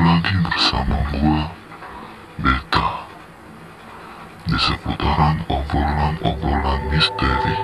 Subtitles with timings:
[0.00, 1.40] lagi bersama gue,
[2.40, 2.88] Beta,
[4.48, 7.56] di seputaran obrolan-obrolan misteri.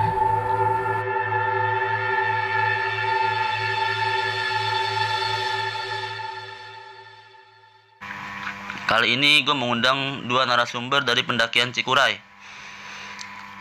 [8.87, 12.21] Kali ini gue mengundang dua narasumber dari pendakian Cikuray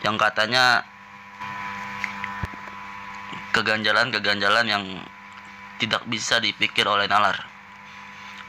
[0.04, 0.84] yang katanya
[3.56, 4.84] keganjalan-keganjalan yang
[5.80, 7.55] tidak bisa dipikir oleh nalar.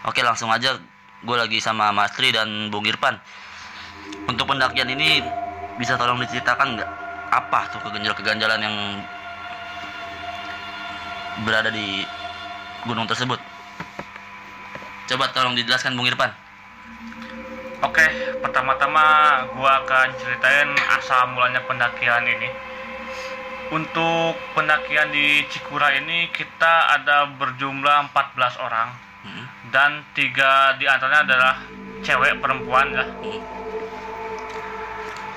[0.06, 0.78] Oke langsung aja
[1.26, 3.18] gue lagi sama Mas Tri dan Bung Irfan.
[4.30, 5.26] Untuk pendakian ini
[5.82, 6.92] bisa tolong diceritakan nggak
[7.34, 8.76] apa tuh keganjalan-keganjalan yang
[11.42, 12.06] berada di
[12.86, 13.42] gunung tersebut?
[15.08, 16.30] Coba tolong dijelaskan Bung Irfan.
[17.82, 18.06] Oke,
[18.42, 22.50] pertama-tama gua akan ceritain asal mulanya pendakian ini.
[23.68, 29.07] Untuk pendakian di Cikura ini kita ada berjumlah 14 orang.
[29.72, 31.56] Dan tiga di antaranya adalah
[32.02, 33.06] cewek perempuan ya.
[33.06, 33.42] Hmm.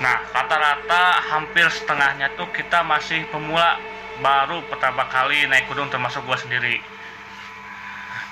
[0.01, 3.77] Nah, rata-rata hampir setengahnya tuh kita masih pemula
[4.25, 6.81] baru pertama kali naik gunung termasuk gua sendiri.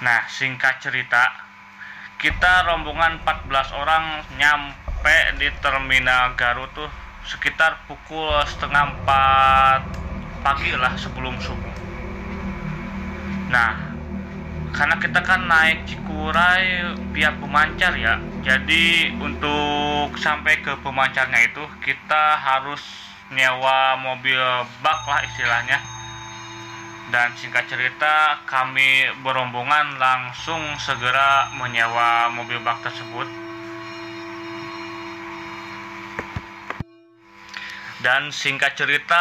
[0.00, 1.28] Nah, singkat cerita,
[2.16, 4.04] kita rombongan 14 orang
[4.40, 6.88] nyampe di terminal Garut tuh
[7.28, 11.76] sekitar pukul setengah 4 pagi lah sebelum subuh.
[13.52, 13.87] Nah,
[14.78, 22.38] karena kita kan naik Cikuray via pemancar ya, jadi untuk sampai ke pemancarnya itu kita
[22.38, 22.78] harus
[23.34, 24.38] nyewa mobil
[24.78, 25.82] bak lah istilahnya.
[27.10, 33.47] Dan singkat cerita kami berombongan langsung segera menyewa mobil bak tersebut
[37.98, 39.18] dan singkat cerita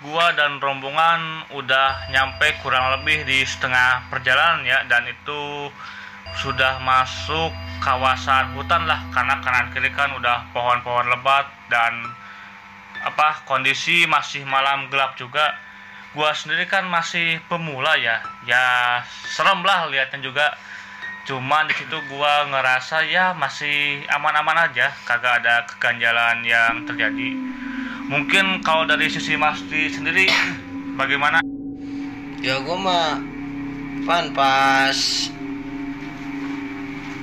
[0.00, 4.78] gua dan rombongan udah nyampe kurang lebih di setengah perjalanan ya.
[4.88, 5.68] Dan itu
[6.40, 7.52] sudah masuk
[7.84, 11.92] kawasan hutan lah karena kanan kiri kan udah pohon-pohon lebat dan
[13.04, 15.52] apa kondisi masih malam gelap juga.
[16.16, 18.24] Gua sendiri kan masih pemula ya.
[18.48, 18.64] Ya
[19.28, 20.56] serem lah liatnya juga.
[21.28, 27.36] Cuman di situ gua ngerasa ya masih aman-aman aja kagak ada keganjalan yang terjadi
[28.06, 30.30] mungkin kalau dari sisi Mas Di sendiri
[30.94, 31.42] bagaimana?
[32.42, 33.18] Ya gue mah
[34.06, 34.94] pan pas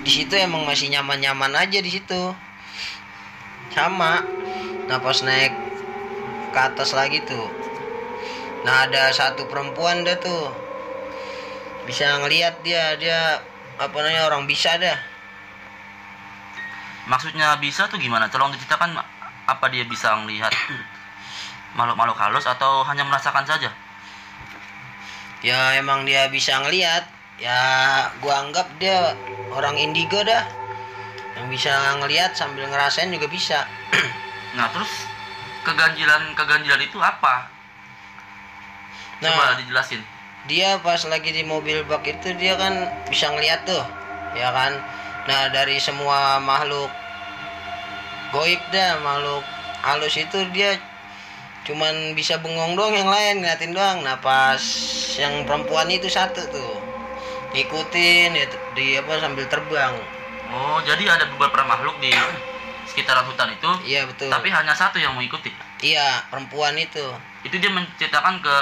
[0.04, 2.36] di situ emang masih nyaman-nyaman aja di situ.
[3.72, 4.22] Sama
[4.92, 5.56] nah pas naik
[6.52, 7.48] ke atas lagi tuh.
[8.68, 10.52] Nah ada satu perempuan dah tuh.
[11.88, 13.40] Bisa ngelihat dia dia
[13.80, 15.00] apa namanya orang bisa dah.
[17.08, 18.32] Maksudnya bisa tuh gimana?
[18.32, 18.96] Tolong diceritakan
[19.50, 20.52] apa dia bisa melihat
[21.78, 23.72] makhluk-makhluk halus atau hanya merasakan saja?
[25.44, 27.04] ya emang dia bisa ngelihat
[27.36, 27.60] ya
[28.24, 29.12] gua anggap dia
[29.52, 30.48] orang indigo dah
[31.36, 33.68] yang bisa ngelihat sambil ngerasain juga bisa
[34.54, 35.10] Nah, terus
[35.66, 37.50] keganjilan-keganjilan itu apa?
[39.18, 40.02] Coba nah dijelasin.
[40.44, 43.80] dia pas lagi di mobil bak itu dia kan bisa ngeliat tuh
[44.36, 44.76] ya kan
[45.24, 46.92] nah dari semua makhluk
[48.34, 49.46] goib dah makhluk
[49.86, 50.74] halus itu dia
[51.64, 54.04] cuman bisa bengong doang yang lain ngeliatin doang.
[54.04, 54.60] Nah pas
[55.16, 56.76] yang perempuan itu satu tuh
[57.54, 59.94] ngikutin ya, di apa sambil terbang.
[60.54, 62.12] Oh, jadi ada beberapa makhluk di
[62.90, 64.28] sekitaran hutan itu, iya betul.
[64.28, 65.50] tapi hanya satu yang mengikuti.
[65.82, 67.02] iya perempuan itu.
[67.42, 68.56] Itu dia menceritakan ke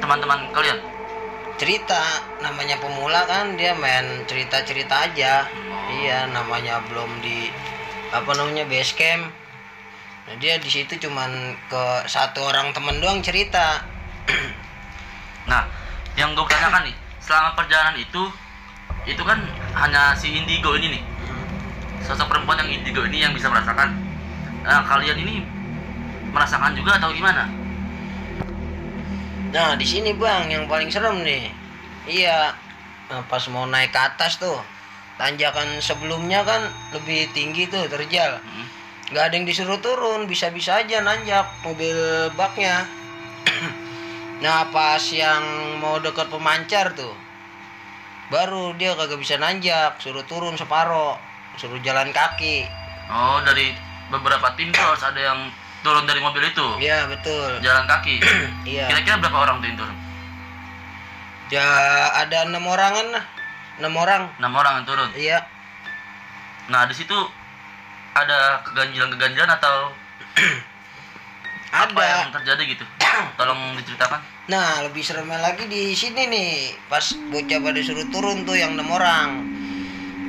[0.00, 0.78] teman-teman kalian.
[1.60, 5.44] cerita namanya pemula kan dia main cerita-cerita aja
[5.98, 7.50] iya namanya belum di
[8.14, 9.30] apa namanya base camp.
[10.30, 13.82] Nah, dia di situ cuman ke satu orang temen doang cerita.
[15.48, 15.66] Nah,
[16.14, 18.22] yang gue tanyakan nih, selama perjalanan itu,
[19.02, 19.40] itu kan
[19.74, 21.02] hanya si Indigo ini nih,
[22.06, 23.98] sosok perempuan yang Indigo ini yang bisa merasakan.
[24.62, 25.42] Nah, kalian ini
[26.30, 27.50] merasakan juga atau gimana?
[29.50, 31.50] nah di sini bang yang paling serem nih.
[32.06, 32.54] Iya
[33.10, 34.62] nah, pas mau naik ke atas tuh
[35.20, 36.64] tanjakan sebelumnya kan
[36.96, 38.40] lebih tinggi tuh terjal.
[38.40, 38.66] Hmm.
[39.10, 41.94] nggak ada yang disuruh turun bisa-bisa aja nanjak mobil
[42.34, 42.88] baknya.
[44.40, 47.12] Nah pas yang mau dekat pemancar tuh
[48.32, 51.20] baru dia kagak bisa nanjak suruh turun separo
[51.60, 52.64] suruh jalan kaki.
[53.12, 53.76] Oh, dari
[54.08, 55.52] beberapa tim tuh harus ada yang
[55.84, 57.60] turun dari mobil itu, iya betul.
[57.60, 58.16] Jalan kaki.
[58.72, 58.88] iya.
[58.88, 59.96] Kira-kira berapa orang tuh yang turun?
[61.50, 61.66] ya
[62.14, 63.24] ada enam orangan lah
[63.80, 65.08] enam orang Enam orang yang turun.
[65.16, 65.40] iya
[66.70, 67.18] Nah, di situ
[68.14, 69.90] ada keganjilan-keganjilan atau
[71.70, 72.84] apa ada yang terjadi gitu?
[73.38, 74.22] Tolong diceritakan.
[74.50, 76.50] Nah, lebih seremnya lagi di sini nih.
[76.86, 79.50] Pas bocah pada suruh turun tuh yang enam orang.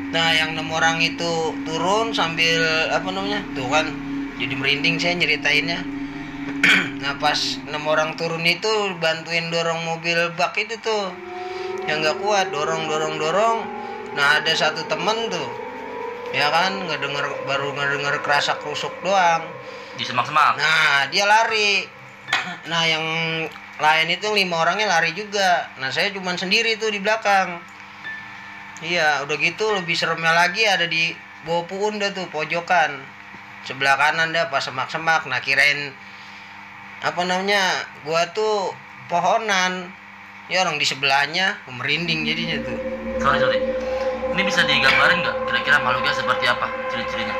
[0.09, 3.41] Nah, yang enam orang itu turun sambil apa namanya?
[3.53, 3.89] Tuh kan,
[4.41, 5.81] jadi merinding saya nyeritainnya.
[7.05, 7.37] nah, pas
[7.69, 11.13] enam orang turun itu bantuin dorong mobil bak itu tuh
[11.89, 13.57] yang nggak kuat, dorong dorong dorong.
[14.11, 15.49] Nah, ada satu temen tuh,
[16.35, 19.47] ya kan, ngedenger baru ngedenger kerasa kerusuk doang.
[19.95, 20.59] Di semak-semak.
[20.59, 21.87] Nah, dia lari.
[22.67, 23.05] Nah, yang
[23.81, 25.67] lain itu lima orangnya lari juga.
[25.79, 27.59] Nah, saya cuman sendiri tuh di belakang.
[28.81, 31.13] Iya, udah gitu lebih seremnya lagi ada di
[31.45, 32.97] bawah puun dah tuh pojokan.
[33.61, 35.29] Sebelah kanan dah pas semak-semak.
[35.29, 35.93] Nah, kirain
[37.01, 37.85] apa namanya?
[38.01, 38.73] Gua tuh
[39.05, 40.00] pohonan.
[40.51, 42.77] Ya orang di sebelahnya merinding jadinya tuh.
[43.23, 43.59] Sorry, sorry.
[44.35, 47.35] Ini bisa digambarin nggak kira-kira makhluknya seperti apa ciri-cirinya?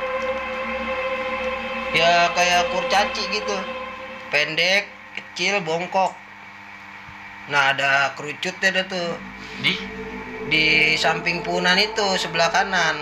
[1.92, 3.58] Ya kayak kurcaci gitu.
[4.32, 4.88] Pendek,
[5.20, 6.16] kecil, bongkok.
[7.52, 9.20] Nah, ada kerucutnya dah tuh.
[9.60, 9.76] Di
[10.48, 13.00] di samping punan itu sebelah kanan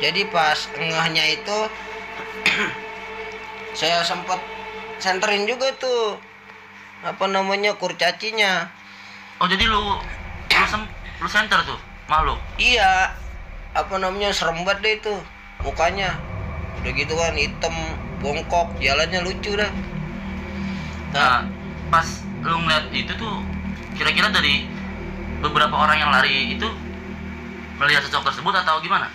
[0.00, 1.58] jadi pas engahnya itu
[3.78, 4.40] saya sempat
[4.96, 6.16] senterin juga tuh
[7.04, 8.72] apa namanya kurcacinya
[9.40, 9.80] Oh, jadi lu
[10.52, 10.82] lu, sem,
[11.20, 11.78] lu center tuh?
[12.10, 12.38] Makhluk.
[12.60, 13.14] iya.
[13.72, 15.14] Apa namanya serem banget deh itu.
[15.64, 16.18] Mukanya.
[16.82, 17.72] Udah gitu kan hitam
[18.20, 19.70] bongkok jalannya lucu dah.
[21.16, 21.48] Nah,
[21.88, 22.08] pas
[22.44, 23.40] lu ngeliat itu tuh
[23.96, 24.68] kira-kira dari
[25.40, 26.68] beberapa orang yang lari itu
[27.80, 29.08] melihat sosok tersebut atau gimana?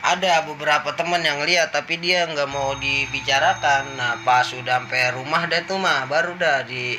[0.00, 4.00] ada beberapa teman yang lihat tapi dia nggak mau dibicarakan.
[4.00, 6.96] Nah pas sudah sampai rumah dah tuh mah baru dah di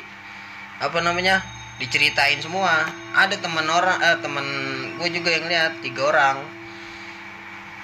[0.78, 1.42] apa namanya
[1.80, 2.88] diceritain semua.
[3.16, 4.46] Ada teman orang eh teman
[4.98, 6.42] gue juga yang lihat tiga orang.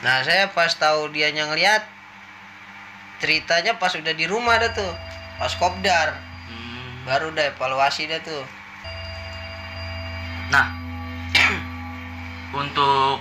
[0.05, 1.85] Nah saya pas tahu dia yang ngeliat
[3.19, 4.93] ceritanya pas udah di rumah dah tuh
[5.39, 6.19] pas kopdar.
[6.51, 8.45] Hmm, baru dah evaluasi dah tuh.
[10.49, 10.67] Nah,
[12.63, 13.21] untuk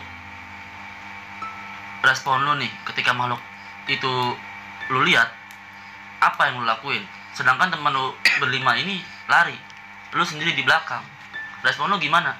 [1.99, 3.41] respon lu nih ketika makhluk
[3.91, 4.13] itu
[4.87, 5.27] lu lihat
[6.23, 7.03] apa yang lu lakuin?
[7.35, 9.53] Sedangkan teman lu berlima ini lari,
[10.13, 11.03] lu sendiri di belakang.
[11.65, 12.37] Respon lu gimana?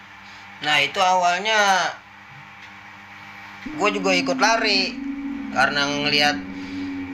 [0.63, 1.91] Nah itu awalnya
[3.67, 4.95] gue juga ikut lari
[5.51, 6.37] karena ngelihat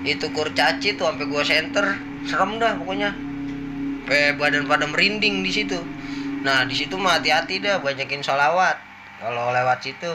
[0.03, 1.85] itu kurcaci tuh sampai gue center
[2.27, 3.11] serem dah pokoknya.
[4.03, 5.79] Sampai badan pada merinding di situ.
[6.43, 8.77] Nah di situ mah hati-hati dah banyakin sholawat
[9.23, 10.13] kalau lewat situ.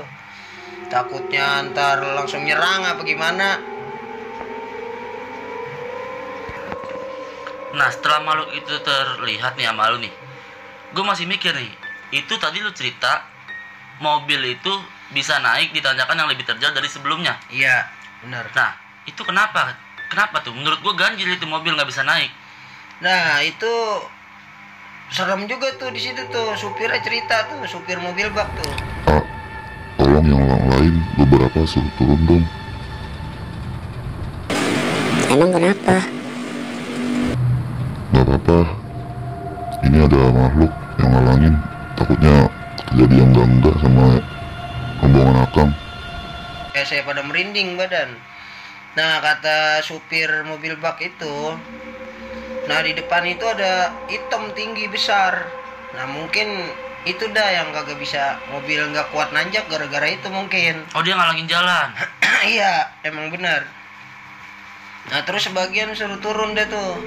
[0.88, 3.78] Takutnya ntar langsung nyerang apa gimana.
[7.68, 10.12] Nah, setelah makhluk itu terlihat nih sama lu nih,
[10.92, 11.72] gue masih mikir nih,
[12.16, 13.24] itu tadi lu cerita
[14.00, 14.72] mobil itu
[15.12, 17.36] bisa naik di tanjakan yang lebih terjal dari sebelumnya.
[17.52, 17.88] iya
[18.24, 18.72] benar Nah,
[19.06, 19.76] itu kenapa?
[20.08, 20.56] Kenapa tuh?
[20.56, 22.32] Menurut gue ganjil itu mobil nggak bisa naik.
[22.98, 23.72] nah itu
[25.08, 28.74] serem juga tuh di situ tuh supirnya cerita tuh supir mobil bak tuh
[29.06, 29.24] Pak,
[29.96, 32.44] tolong yang orang lain beberapa suruh turun dong.
[35.28, 35.96] Emang kenapa?
[38.12, 38.87] Gak apa-apa.
[39.86, 41.54] Ini ada makhluk yang ngalangin.
[41.94, 42.34] Takutnya
[42.88, 44.06] terjadi yang enggak-enggak sama
[45.02, 45.70] rombongan akang.
[46.74, 48.14] kayak saya pada merinding badan.
[48.94, 51.54] Nah kata supir mobil bak itu,
[52.70, 55.46] nah di depan itu ada hitam tinggi besar.
[55.94, 56.70] Nah mungkin
[57.06, 60.86] itu dah yang kagak bisa mobil nggak kuat nanjak gara-gara itu mungkin.
[60.94, 61.94] Oh dia ngalangin jalan.
[62.54, 63.66] iya emang benar.
[65.10, 67.00] Nah terus sebagian suruh turun deh tuh,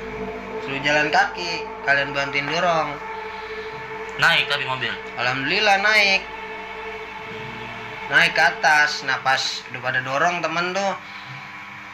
[0.64, 2.98] suruh jalan kaki, kalian bantuin dorong.
[4.22, 4.94] Naik tapi mobil.
[5.18, 6.22] Alhamdulillah naik
[8.12, 9.40] naik ke atas nah pas
[9.72, 10.92] udah pada dorong temen tuh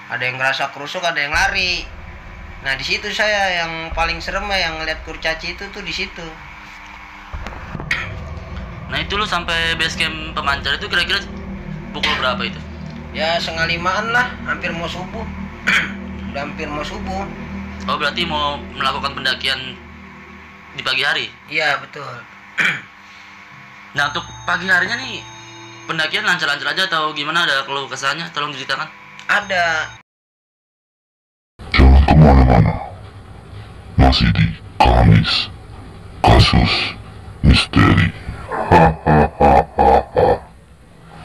[0.09, 1.85] ada yang ngerasa kerusuk ada yang lari
[2.65, 6.25] nah di situ saya yang paling serem ya yang ngeliat kurcaci itu tuh di situ
[8.87, 11.19] Nah itu lu sampai base camp pemancar itu kira-kira
[11.91, 12.55] pukul berapa itu?
[13.11, 15.27] ya setengah limaan lah hampir mau subuh
[16.31, 17.27] udah hampir mau subuh
[17.87, 19.79] Oh berarti mau melakukan pendakian
[20.75, 21.25] di pagi hari.
[21.47, 22.03] iya betul
[23.95, 25.23] Nah untuk pagi harinya nih
[25.87, 28.27] pendakian lancar-lancar aja atau gimana ada keluh kesahnya?
[28.35, 28.91] Tolong diceritakan.
[29.31, 29.95] ada
[31.71, 32.75] Jangan ke mana-mana.
[33.95, 35.47] Masih di Kamis.
[36.19, 36.99] Kasus
[37.39, 38.11] Misteri.
[38.67, 39.25] Hahaha.